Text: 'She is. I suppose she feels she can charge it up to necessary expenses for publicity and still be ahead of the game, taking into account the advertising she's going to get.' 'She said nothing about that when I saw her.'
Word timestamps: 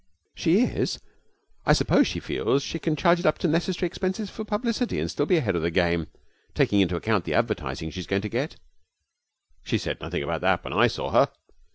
'She 0.33 0.61
is. 0.63 0.99
I 1.63 1.73
suppose 1.73 2.07
she 2.07 2.19
feels 2.19 2.63
she 2.63 2.79
can 2.79 2.95
charge 2.95 3.19
it 3.19 3.25
up 3.27 3.37
to 3.37 3.47
necessary 3.47 3.85
expenses 3.85 4.31
for 4.31 4.43
publicity 4.43 4.99
and 4.99 5.11
still 5.11 5.27
be 5.27 5.37
ahead 5.37 5.55
of 5.55 5.61
the 5.61 5.69
game, 5.69 6.07
taking 6.55 6.79
into 6.79 6.95
account 6.95 7.23
the 7.23 7.35
advertising 7.35 7.91
she's 7.91 8.07
going 8.07 8.23
to 8.23 8.27
get.' 8.29 8.55
'She 9.61 9.77
said 9.77 10.01
nothing 10.01 10.23
about 10.23 10.41
that 10.41 10.63
when 10.63 10.73
I 10.73 10.87
saw 10.87 11.11
her.' 11.11 11.29